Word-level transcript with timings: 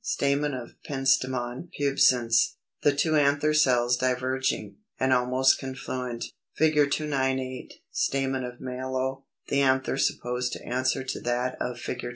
Stamen 0.03 0.55
of 0.55 0.71
Pentstemon 0.83 1.69
pubescens; 1.79 2.55
the 2.81 2.91
two 2.91 3.15
anther 3.15 3.53
cells 3.53 3.97
diverging, 3.97 4.77
and 4.99 5.13
almost 5.13 5.59
confluent.] 5.59 6.25
[Illustration: 6.59 6.83
Fig. 6.87 6.91
298. 6.91 7.73
Stamen 7.91 8.43
of 8.43 8.59
Mallow; 8.59 9.25
the 9.49 9.61
anther 9.61 9.97
supposed 9.97 10.53
to 10.53 10.65
answer 10.65 11.03
to 11.03 11.21
that 11.21 11.55
of 11.61 11.77
Fig. 11.77 12.03